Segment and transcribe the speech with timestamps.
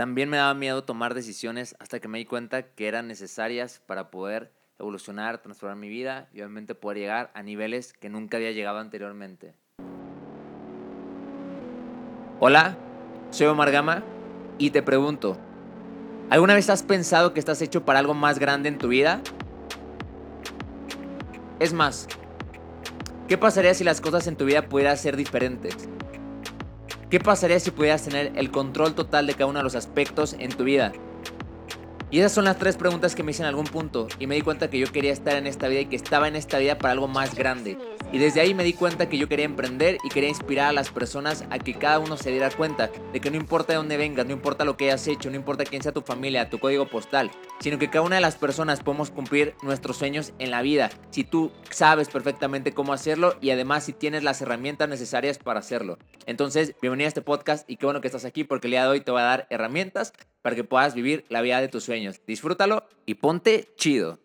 [0.00, 4.10] También me daba miedo tomar decisiones hasta que me di cuenta que eran necesarias para
[4.10, 8.78] poder evolucionar, transformar mi vida y obviamente poder llegar a niveles que nunca había llegado
[8.78, 9.52] anteriormente.
[12.38, 12.78] Hola,
[13.28, 14.02] soy Omar Gama
[14.56, 15.36] y te pregunto,
[16.30, 19.20] ¿alguna vez has pensado que estás hecho para algo más grande en tu vida?
[21.58, 22.08] Es más,
[23.28, 25.90] ¿qué pasaría si las cosas en tu vida pudieran ser diferentes?
[27.10, 30.52] ¿Qué pasaría si pudieras tener el control total de cada uno de los aspectos en
[30.52, 30.92] tu vida?
[32.12, 34.42] Y esas son las tres preguntas que me hice en algún punto y me di
[34.42, 36.92] cuenta que yo quería estar en esta vida y que estaba en esta vida para
[36.92, 37.76] algo más grande.
[38.12, 40.90] Y desde ahí me di cuenta que yo quería emprender y quería inspirar a las
[40.90, 44.26] personas a que cada uno se diera cuenta de que no importa de dónde vengas,
[44.26, 47.30] no importa lo que hayas hecho, no importa quién sea tu familia, tu código postal,
[47.60, 51.22] sino que cada una de las personas podemos cumplir nuestros sueños en la vida si
[51.22, 55.98] tú sabes perfectamente cómo hacerlo y además si tienes las herramientas necesarias para hacerlo.
[56.26, 58.88] Entonces, bienvenido a este podcast y qué bueno que estás aquí porque el día de
[58.88, 62.20] hoy te voy a dar herramientas para que puedas vivir la vida de tus sueños.
[62.26, 64.18] Disfrútalo y ponte chido.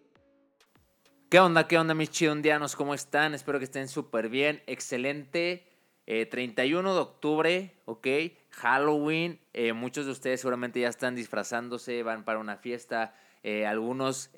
[1.36, 1.68] ¿Qué onda?
[1.68, 2.78] ¿Qué onda mis chidondianos?
[2.78, 3.34] ¿Cómo están?
[3.34, 4.64] Espero que estén súper bien.
[4.68, 5.68] Excelente.
[6.06, 8.08] 31 eh, de octubre, ¿ok?
[8.52, 9.42] Halloween.
[9.52, 13.14] Eh, muchos de ustedes seguramente ya están disfrazándose, van para una fiesta.
[13.44, 14.32] Eh, algunos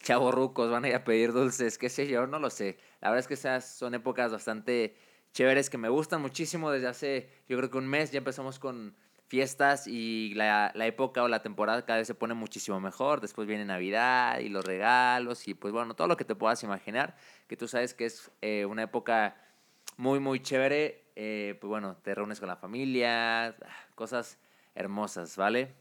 [0.00, 2.78] chavos rucos van a ir a pedir dulces, qué sé yo, no lo sé.
[3.00, 4.94] La verdad es que esas son épocas bastante
[5.32, 6.70] chéveres que me gustan muchísimo.
[6.70, 8.94] Desde hace, yo creo que un mes ya empezamos con
[9.32, 13.22] fiestas y la, la, época o la temporada cada vez se pone muchísimo mejor.
[13.22, 17.16] Después viene Navidad y los regalos y pues bueno, todo lo que te puedas imaginar,
[17.48, 19.34] que tú sabes que es eh, una época
[19.96, 21.04] muy, muy chévere.
[21.16, 23.56] Eh, pues bueno, te reúnes con la familia,
[23.94, 24.38] cosas
[24.74, 25.72] hermosas, ¿vale?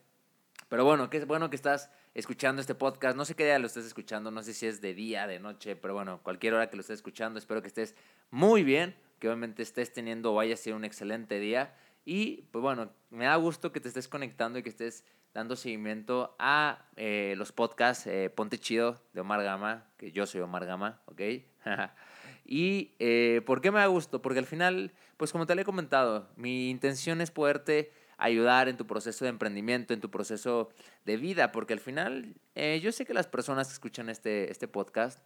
[0.69, 3.17] Pero bueno, qué bueno que estás escuchando este podcast.
[3.17, 5.75] No sé qué día lo estés escuchando, no sé si es de día, de noche,
[5.75, 7.95] pero bueno, cualquier hora que lo estés escuchando, espero que estés
[8.29, 11.75] muy bien, que obviamente estés teniendo o vaya a ser un excelente día.
[12.05, 16.35] Y pues bueno, me da gusto que te estés conectando y que estés dando seguimiento
[16.39, 21.01] a eh, los podcasts eh, Ponte Chido de Omar Gama, que yo soy Omar Gama,
[21.05, 21.21] ¿ok?
[22.45, 24.21] y eh, ¿por qué me da gusto?
[24.21, 28.77] Porque al final, pues como te lo he comentado, mi intención es poderte ayudar en
[28.77, 30.69] tu proceso de emprendimiento, en tu proceso
[31.05, 35.19] de vida, porque al final yo sé que las personas que escuchan este, este podcast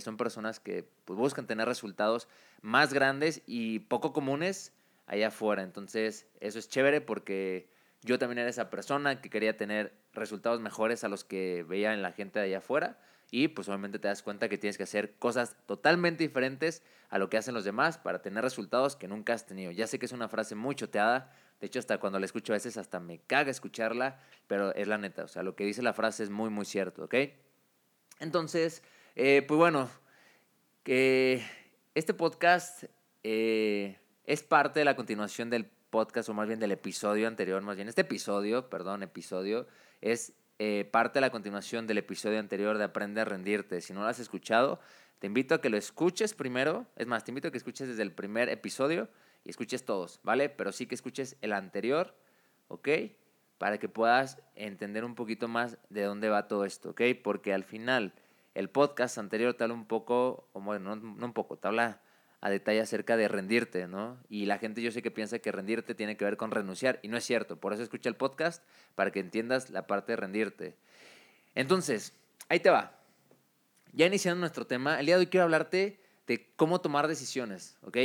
[0.00, 2.26] son personas que pues, buscan tener resultados
[2.62, 4.72] más grandes y poco comunes
[5.06, 5.62] allá afuera.
[5.62, 7.70] Entonces, eso es chévere porque
[8.02, 12.02] yo también era esa persona que quería tener resultados mejores a los que veía en
[12.02, 12.98] la gente de allá afuera.
[13.30, 17.28] Y pues obviamente te das cuenta que tienes que hacer cosas totalmente diferentes a lo
[17.28, 19.72] que hacen los demás para tener resultados que nunca has tenido.
[19.72, 22.56] Ya sé que es una frase muy choteada, de hecho hasta cuando la escucho a
[22.56, 25.92] veces hasta me caga escucharla, pero es la neta, o sea, lo que dice la
[25.92, 27.14] frase es muy, muy cierto, ¿ok?
[28.20, 28.82] Entonces,
[29.16, 29.90] eh, pues bueno,
[30.84, 31.44] que
[31.96, 32.84] este podcast
[33.24, 37.76] eh, es parte de la continuación del podcast, o más bien del episodio anterior, más
[37.76, 39.66] bien este episodio, perdón, episodio,
[40.00, 43.80] es eh, parte de la continuación del episodio anterior de Aprende a rendirte.
[43.80, 44.80] Si no lo has escuchado,
[45.20, 46.86] te invito a que lo escuches primero.
[46.96, 49.08] Es más, te invito a que escuches desde el primer episodio
[49.44, 50.48] y escuches todos, ¿vale?
[50.48, 52.14] Pero sí que escuches el anterior,
[52.68, 52.88] ¿ok?
[53.58, 57.02] Para que puedas entender un poquito más de dónde va todo esto, ¿ok?
[57.22, 58.12] Porque al final,
[58.54, 62.00] el podcast anterior te un poco, o bueno, no, no un poco, te habla
[62.40, 64.18] a detalle acerca de rendirte, ¿no?
[64.28, 67.08] Y la gente yo sé que piensa que rendirte tiene que ver con renunciar y
[67.08, 67.56] no es cierto.
[67.56, 68.62] Por eso escucha el podcast
[68.94, 70.76] para que entiendas la parte de rendirte.
[71.54, 72.12] Entonces,
[72.48, 72.98] ahí te va.
[73.92, 77.96] Ya iniciando nuestro tema, el día de hoy quiero hablarte de cómo tomar decisiones, ¿ok?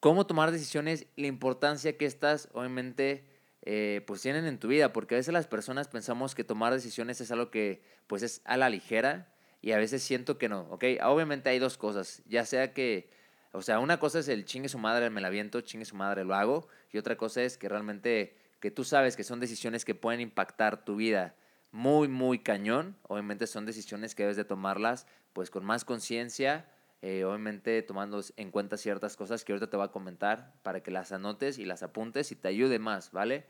[0.00, 3.24] Cómo tomar decisiones la importancia que estas obviamente
[3.64, 7.20] eh, pues tienen en tu vida, porque a veces las personas pensamos que tomar decisiones
[7.20, 10.84] es algo que pues es a la ligera y a veces siento que no, ¿ok?
[11.04, 13.08] Obviamente hay dos cosas, ya sea que
[13.52, 16.24] o sea, una cosa es el chingue su madre, me la viento, chingue su madre,
[16.24, 16.68] lo hago.
[16.90, 20.84] Y otra cosa es que realmente, que tú sabes que son decisiones que pueden impactar
[20.84, 21.34] tu vida
[21.70, 22.96] muy, muy cañón.
[23.08, 26.66] Obviamente son decisiones que debes de tomarlas pues con más conciencia,
[27.02, 30.90] eh, obviamente tomando en cuenta ciertas cosas que ahorita te voy a comentar para que
[30.90, 33.46] las anotes y las apuntes y te ayude más, ¿vale?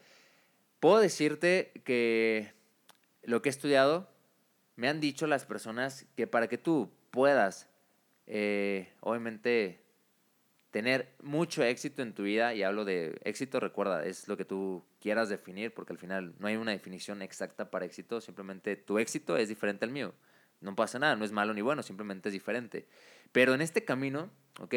[0.80, 2.54] Puedo decirte que
[3.22, 4.08] lo que he estudiado,
[4.74, 7.68] me han dicho las personas que para que tú puedas,
[8.26, 9.81] eh, obviamente,
[10.72, 14.82] tener mucho éxito en tu vida, y hablo de éxito, recuerda, es lo que tú
[15.00, 19.36] quieras definir, porque al final no hay una definición exacta para éxito, simplemente tu éxito
[19.36, 20.14] es diferente al mío.
[20.62, 22.86] No pasa nada, no es malo ni bueno, simplemente es diferente.
[23.32, 24.30] Pero en este camino,
[24.60, 24.74] ¿ok?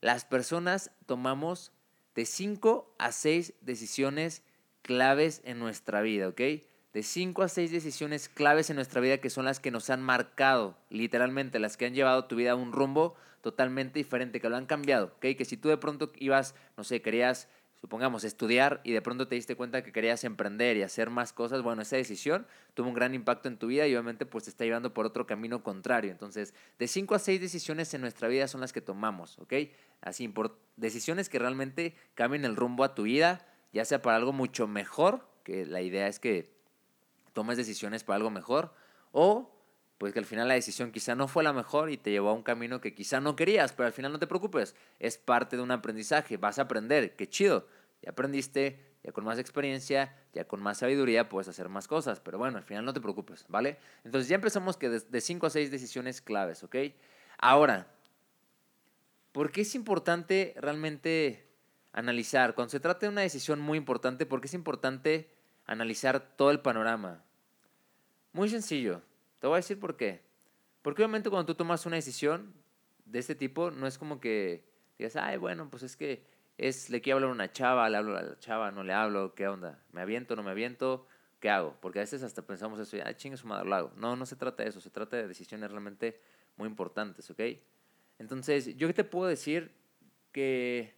[0.00, 1.72] Las personas tomamos
[2.14, 4.42] de 5 a 6 decisiones
[4.82, 6.40] claves en nuestra vida, ¿ok?
[6.94, 10.00] De 5 a 6 decisiones claves en nuestra vida que son las que nos han
[10.00, 14.56] marcado, literalmente, las que han llevado tu vida a un rumbo totalmente diferente, que lo
[14.56, 15.36] han cambiado, ¿ok?
[15.36, 17.48] Que si tú de pronto ibas, no sé, querías
[17.84, 21.60] supongamos, estudiar y de pronto te diste cuenta que querías emprender y hacer más cosas,
[21.60, 24.64] bueno, esa decisión tuvo un gran impacto en tu vida y obviamente pues te está
[24.64, 26.10] llevando por otro camino contrario.
[26.10, 29.52] Entonces, de 5 a 6 decisiones en nuestra vida son las que tomamos, ¿ok?
[30.00, 34.32] Así, por decisiones que realmente cambien el rumbo a tu vida, ya sea para algo
[34.32, 36.53] mucho mejor, que la idea es que
[37.34, 38.72] tomes decisiones para algo mejor,
[39.12, 39.50] o
[39.98, 42.32] pues que al final la decisión quizá no fue la mejor y te llevó a
[42.32, 45.62] un camino que quizá no querías, pero al final no te preocupes, es parte de
[45.62, 47.68] un aprendizaje, vas a aprender, qué chido,
[48.02, 52.38] ya aprendiste, ya con más experiencia, ya con más sabiduría puedes hacer más cosas, pero
[52.38, 53.78] bueno, al final no te preocupes, ¿vale?
[54.02, 56.76] Entonces ya empezamos que de 5 a 6 decisiones claves, ¿ok?
[57.38, 57.86] Ahora,
[59.32, 61.46] ¿por qué es importante realmente
[61.92, 62.54] analizar?
[62.54, 65.33] Cuando se trata de una decisión muy importante, ¿por qué es importante
[65.66, 67.22] analizar todo el panorama?
[68.32, 69.02] Muy sencillo
[69.44, 70.22] te voy a decir por qué.
[70.80, 72.54] Porque obviamente cuando tú tomas una decisión
[73.04, 74.64] de este tipo, no es como que
[74.96, 76.24] digas, ay, bueno, pues es que
[76.56, 79.34] es, le quiero hablar a una chava, le hablo a la chava, no le hablo,
[79.34, 79.84] ¿qué onda?
[79.92, 81.06] ¿Me aviento, no me aviento?
[81.40, 81.76] ¿Qué hago?
[81.82, 83.92] Porque a veces hasta pensamos eso, ay, chingue su madre, lo hago.
[83.96, 86.18] No, no se trata de eso, se trata de decisiones realmente
[86.56, 87.40] muy importantes, ¿ok?
[88.18, 89.72] Entonces, yo te puedo decir
[90.32, 90.94] que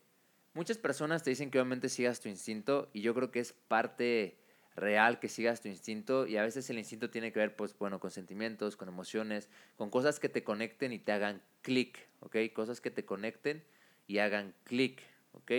[0.54, 4.38] muchas personas te dicen que obviamente sigas tu instinto y yo creo que es parte
[4.76, 7.98] real que sigas tu instinto y a veces el instinto tiene que ver, pues bueno,
[7.98, 12.36] con sentimientos, con emociones, con cosas que te conecten y te hagan clic, ¿ok?
[12.52, 13.64] Cosas que te conecten
[14.06, 15.02] y hagan clic,
[15.32, 15.50] ¿ok?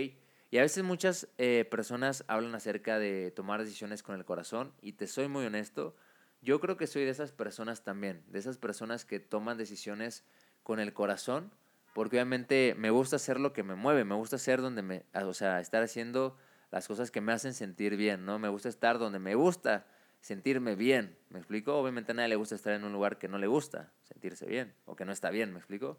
[0.49, 4.93] Y a veces muchas eh, personas hablan acerca de tomar decisiones con el corazón y
[4.93, 5.95] te soy muy honesto,
[6.41, 10.23] yo creo que soy de esas personas también, de esas personas que toman decisiones
[10.63, 11.51] con el corazón,
[11.93, 15.33] porque obviamente me gusta hacer lo que me mueve, me gusta hacer donde me, o
[15.33, 16.37] sea, estar haciendo
[16.71, 18.39] las cosas que me hacen sentir bien, ¿no?
[18.39, 19.85] Me gusta estar donde me gusta
[20.19, 21.75] sentirme bien, ¿me explico?
[21.77, 24.73] Obviamente a nadie le gusta estar en un lugar que no le gusta sentirse bien
[24.85, 25.97] o que no está bien, ¿me explico?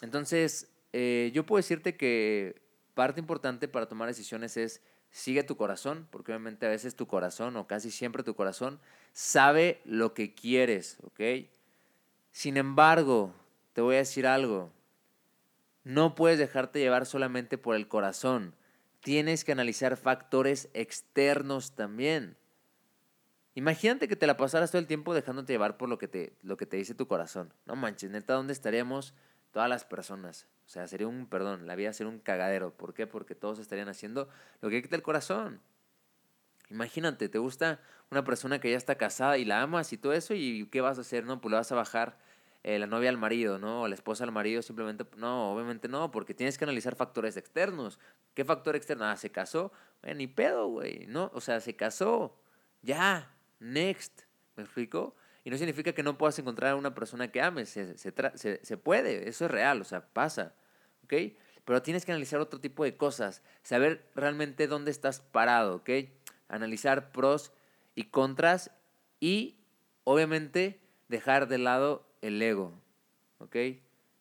[0.00, 2.62] Entonces, eh, yo puedo decirte que
[2.94, 7.56] parte importante para tomar decisiones es sigue tu corazón, porque obviamente a veces tu corazón
[7.56, 8.80] o casi siempre tu corazón
[9.12, 11.48] sabe lo que quieres, ¿ok?
[12.30, 13.34] Sin embargo,
[13.74, 14.72] te voy a decir algo,
[15.84, 18.54] no puedes dejarte llevar solamente por el corazón
[19.02, 22.36] tienes que analizar factores externos también.
[23.54, 26.56] Imagínate que te la pasaras todo el tiempo dejándote llevar por lo que te, lo
[26.56, 27.52] que te dice tu corazón.
[27.66, 29.14] No manches, neta, ¿dónde estaríamos
[29.50, 30.46] todas las personas?
[30.66, 32.72] O sea, sería un, perdón, la vida sería un cagadero.
[32.74, 33.06] ¿Por qué?
[33.06, 34.28] Porque todos estarían haciendo
[34.62, 35.60] lo que quita el corazón.
[36.70, 40.32] Imagínate, te gusta una persona que ya está casada y la amas y todo eso,
[40.32, 41.24] ¿y qué vas a hacer?
[41.24, 42.16] No, pues le vas a bajar
[42.64, 43.82] eh, la novia al marido, ¿no?
[43.82, 47.98] O la esposa al marido, simplemente, no, obviamente no, porque tienes que analizar factores externos.
[48.34, 49.04] ¿Qué factor externo?
[49.04, 51.30] Ah, se casó, bueno, ni pedo, güey, ¿no?
[51.34, 52.38] O sea, se casó,
[52.82, 54.22] ya, next,
[54.56, 55.16] ¿me explico?
[55.44, 58.76] Y no significa que no puedas encontrar a una persona que ames, se, se, se
[58.76, 60.54] puede, eso es real, o sea, pasa,
[61.04, 61.14] ¿ok?
[61.64, 65.90] Pero tienes que analizar otro tipo de cosas, saber realmente dónde estás parado, ¿ok?
[66.48, 67.52] Analizar pros
[67.96, 68.70] y contras
[69.18, 69.56] y,
[70.04, 72.72] obviamente, dejar de lado el ego,
[73.38, 73.56] ¿ok?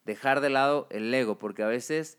[0.04, 2.18] Dejar de lado el ego, porque a veces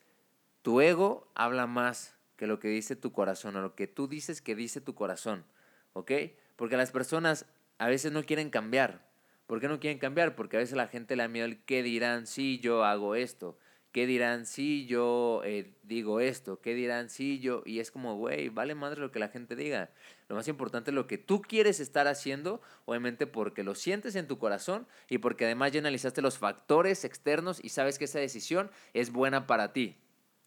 [0.62, 4.40] tu ego habla más que lo que dice tu corazón, o lo que tú dices
[4.40, 5.44] que dice tu corazón,
[5.93, 6.12] ¿ok?
[6.56, 7.46] Porque las personas
[7.79, 9.05] a veces no quieren cambiar.
[9.46, 10.34] ¿Por qué no quieren cambiar?
[10.34, 13.58] Porque a veces la gente le da miedo el qué dirán si yo hago esto.
[13.92, 16.62] ¿Qué dirán si yo eh, digo esto?
[16.62, 17.62] ¿Qué dirán si yo?
[17.66, 19.90] Y es como, güey, vale madre lo que la gente diga.
[20.30, 24.26] Lo más importante es lo que tú quieres estar haciendo, obviamente porque lo sientes en
[24.26, 28.70] tu corazón y porque además ya analizaste los factores externos y sabes que esa decisión
[28.94, 29.98] es buena para ti.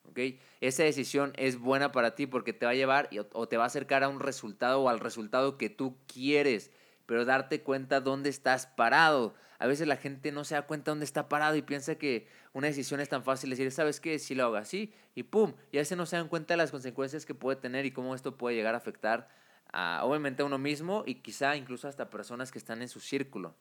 [0.09, 0.19] ¿ok?
[0.59, 3.67] Esa decisión es buena para ti porque te va a llevar o te va a
[3.67, 6.71] acercar a un resultado o al resultado que tú quieres
[7.05, 9.35] pero darte cuenta dónde estás parado.
[9.59, 12.67] A veces la gente no se da cuenta dónde está parado y piensa que una
[12.67, 14.19] decisión es tan fácil decir, ¿sabes qué?
[14.19, 16.71] Si lo hago así y pum, y a veces no se dan cuenta de las
[16.71, 19.29] consecuencias que puede tener y cómo esto puede llegar a afectar
[19.71, 23.55] a, obviamente a uno mismo y quizá incluso hasta personas que están en su círculo.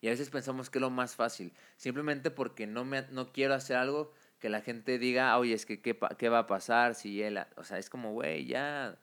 [0.00, 3.54] Y a veces pensamos que es lo más fácil, simplemente porque no, me, no quiero
[3.54, 7.22] hacer algo que la gente diga, oye, es que qué, qué va a pasar si
[7.22, 8.96] él, o sea, es como, güey, ya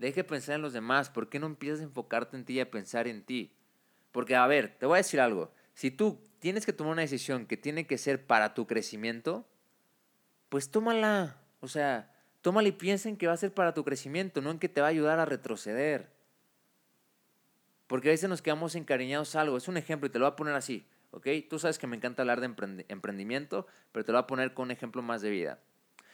[0.00, 1.10] Deje pensar en los demás.
[1.10, 3.52] ¿Por qué no empiezas a enfocarte en ti y a pensar en ti?
[4.12, 5.52] Porque, a ver, te voy a decir algo.
[5.74, 9.46] Si tú tienes que tomar una decisión que tiene que ser para tu crecimiento,
[10.48, 11.36] pues tómala.
[11.60, 14.58] O sea, tómala y piensa en que va a ser para tu crecimiento, no en
[14.58, 16.10] que te va a ayudar a retroceder.
[17.86, 19.58] Porque a veces nos quedamos encariñados algo.
[19.58, 20.88] Es un ejemplo y te lo voy a poner así.
[21.10, 21.26] ¿Ok?
[21.50, 22.46] Tú sabes que me encanta hablar de
[22.88, 25.58] emprendimiento, pero te lo voy a poner con un ejemplo más de vida.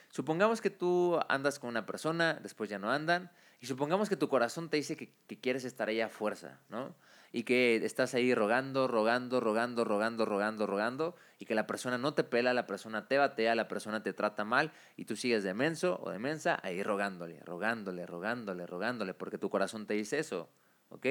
[0.09, 4.29] Supongamos que tú andas con una persona, después ya no andan, y supongamos que tu
[4.29, 6.95] corazón te dice que, quieres estar ahí a fuerza, ¿no?
[7.33, 12.15] y que estás ahí rogando, rogando, rogando, rogando, rogando, rogando, y que la persona no
[12.15, 15.53] te pela, la persona te batea, la persona te trata mal, y tú sigues de
[15.53, 20.49] menso o de mensa ahí rogándole, rogándole, rogándole, rogándole, porque tu corazón te dice eso,
[20.89, 21.07] ¿ok?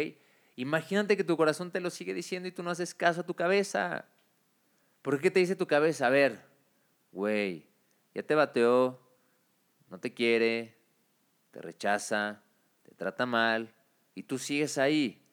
[0.56, 3.36] Imagínate que tu corazón te lo sigue diciendo y tú no haces caso a tu
[3.36, 4.06] cabeza.
[5.02, 6.08] ¿Por qué te dice tu cabeza?
[6.08, 6.40] A ver,
[7.12, 7.68] güey,
[8.14, 9.00] ya te bateó,
[9.90, 10.75] no te quiere,
[11.56, 12.44] te rechaza,
[12.84, 13.74] te trata mal,
[14.14, 15.24] y tú sigues ahí.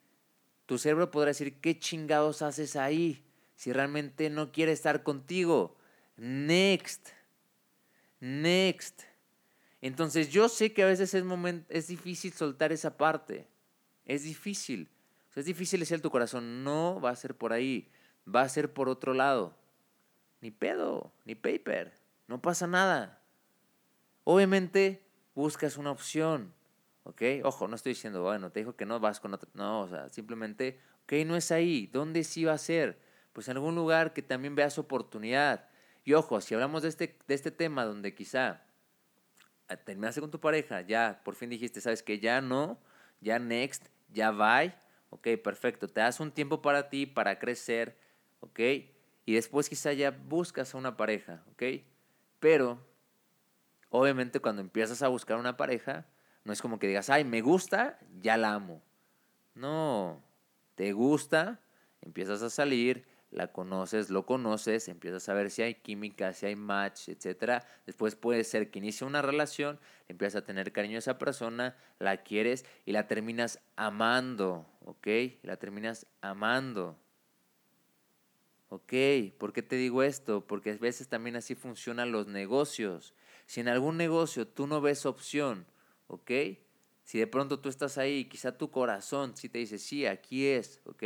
[0.67, 3.25] Tu cerebro podrá decir, ¿qué chingados haces ahí?
[3.57, 5.77] Si realmente no quiere estar contigo.
[6.17, 7.09] Next.
[8.21, 9.03] Next.
[9.81, 11.25] Entonces yo sé que a veces es,
[11.69, 13.49] es difícil soltar esa parte.
[14.05, 14.89] Es difícil.
[15.35, 17.91] es difícil decir tu corazón, no va a ser por ahí,
[18.33, 19.57] va a ser por otro lado.
[20.41, 21.93] Ni pedo, ni paper.
[22.29, 23.21] No pasa nada.
[24.23, 25.03] Obviamente
[25.35, 26.55] buscas una opción.
[27.05, 27.23] ¿Ok?
[27.43, 29.51] Ojo, no estoy diciendo, bueno, te dijo que no vas con otro.
[29.55, 31.89] No, o sea, simplemente, ok, no es ahí.
[31.93, 33.01] ¿Dónde sí va a ser?
[33.33, 35.69] Pues en algún lugar que también veas oportunidad.
[36.05, 38.63] Y ojo, si hablamos de este, de este tema donde quizá
[39.69, 42.81] ah, terminaste con tu pareja, ya por fin dijiste, sabes que ya no,
[43.21, 44.75] ya next, ya bye,
[45.11, 47.97] ok, perfecto, te das un tiempo para ti, para crecer,
[48.41, 48.61] ok,
[49.25, 51.63] y después quizá ya buscas a una pareja, ok,
[52.41, 52.85] pero
[53.93, 56.07] obviamente cuando empiezas a buscar una pareja,
[56.45, 58.83] no es como que digas, ay, me gusta, ya la amo.
[59.55, 60.23] No,
[60.75, 61.61] te gusta,
[62.01, 66.57] empiezas a salir, la conoces, lo conoces, empiezas a ver si hay química, si hay
[66.57, 67.63] match, etc.
[67.87, 72.17] Después puede ser que inicie una relación, empiezas a tener cariño a esa persona, la
[72.23, 75.07] quieres y la terminas amando, ¿ok?
[75.43, 76.99] La terminas amando.
[78.71, 78.95] ¿Ok?
[79.37, 80.47] ¿Por qué te digo esto?
[80.47, 83.13] Porque a veces también así funcionan los negocios.
[83.53, 85.67] Si en algún negocio tú no ves opción,
[86.07, 86.31] ¿ok?
[87.05, 90.81] Si de pronto tú estás ahí, quizá tu corazón sí te dice, sí, aquí es,
[90.87, 91.03] ¿ok?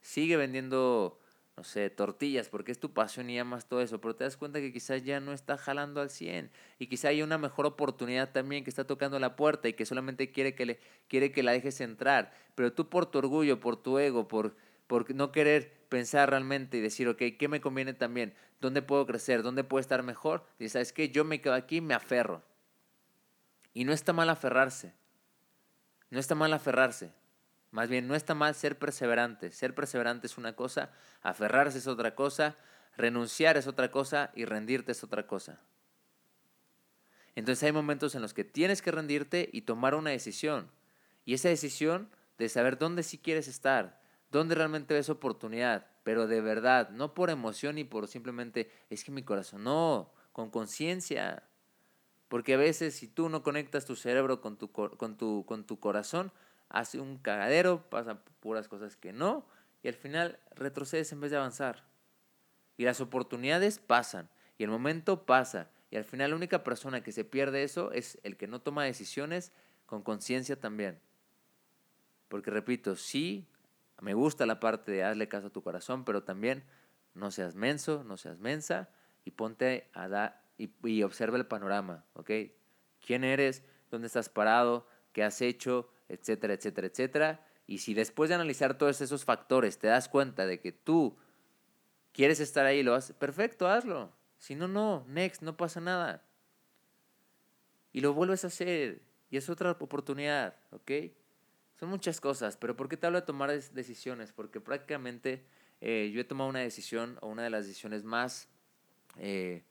[0.00, 1.18] Sigue vendiendo,
[1.56, 4.60] no sé, tortillas porque es tu pasión y amas todo eso, pero te das cuenta
[4.60, 8.62] que quizás ya no está jalando al 100 y quizá hay una mejor oportunidad también
[8.62, 10.78] que está tocando la puerta y que solamente quiere que, le,
[11.08, 14.54] quiere que la dejes entrar, pero tú por tu orgullo, por tu ego, por,
[14.86, 18.34] por no querer pensar realmente y decir, ok, ¿qué me conviene también?
[18.60, 19.42] ¿Dónde puedo crecer?
[19.42, 20.46] ¿Dónde puedo estar mejor?
[20.58, 22.42] Y sabes que yo me quedo aquí, me aferro.
[23.72, 24.94] Y no está mal aferrarse.
[26.10, 27.12] No está mal aferrarse.
[27.70, 29.52] Más bien, no está mal ser perseverante.
[29.52, 30.90] Ser perseverante es una cosa,
[31.22, 32.56] aferrarse es otra cosa,
[32.96, 35.60] renunciar es otra cosa y rendirte es otra cosa.
[37.34, 40.70] Entonces hay momentos en los que tienes que rendirte y tomar una decisión.
[41.24, 44.00] Y esa decisión de saber dónde sí quieres estar,
[44.30, 49.10] dónde realmente ves oportunidad, pero de verdad, no por emoción y por simplemente es que
[49.10, 51.42] mi corazón, no, con conciencia.
[52.28, 55.78] Porque a veces si tú no conectas tu cerebro con tu, con tu, con tu
[55.78, 56.32] corazón,
[56.70, 59.44] hace un cagadero, pasan puras cosas que no,
[59.82, 61.84] y al final retrocedes en vez de avanzar.
[62.78, 67.12] Y las oportunidades pasan, y el momento pasa, y al final la única persona que
[67.12, 69.52] se pierde eso es el que no toma decisiones
[69.84, 71.00] con conciencia también.
[72.28, 73.46] Porque repito, sí,
[74.00, 76.64] me gusta la parte de hazle caso a tu corazón, pero también
[77.14, 78.90] no seas menso, no seas mensa,
[79.24, 82.30] y ponte a dar y, observa el panorama, ¿ok?
[83.04, 83.62] ¿Quién eres?
[83.90, 84.88] ¿Dónde estás parado?
[85.12, 85.88] ¿Qué has hecho?
[86.08, 87.46] Etcétera, etcétera, etcétera.
[87.66, 91.16] Y si después de analizar todos esos factores te das cuenta de que tú
[92.12, 94.12] quieres estar ahí, lo haces, perfecto, hazlo.
[94.38, 96.24] Si no, no, next, no pasa nada.
[97.92, 99.02] Y lo vuelves a hacer.
[99.30, 100.90] Y es otra oportunidad, ¿ok?
[101.78, 104.32] Son muchas cosas, pero ¿por qué te hablo de tomar decisiones?
[104.32, 105.44] Porque prácticamente
[105.80, 108.48] eh, yo he tomado una decisión o una de las decisiones más
[109.16, 109.62] eh,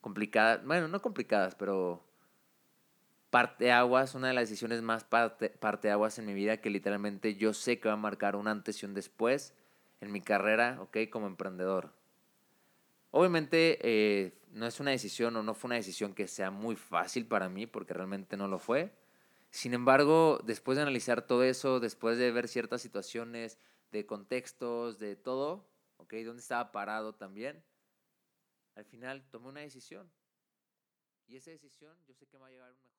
[0.00, 2.04] complicadas, bueno, no complicadas, pero
[3.30, 7.34] parte aguas, una de las decisiones más parte, parte aguas en mi vida que literalmente
[7.34, 9.52] yo sé que va a marcar un antes y un después
[10.00, 11.92] en mi carrera, ok, como emprendedor.
[13.10, 17.26] Obviamente eh, no es una decisión o no fue una decisión que sea muy fácil
[17.26, 18.92] para mí porque realmente no lo fue.
[19.50, 23.58] Sin embargo, después de analizar todo eso, después de ver ciertas situaciones,
[23.90, 27.64] de contextos, de todo, ok, dónde estaba parado también,
[28.74, 30.10] al final tomé una decisión.
[31.26, 32.97] Y esa decisión yo sé que me va a llevar a un mejor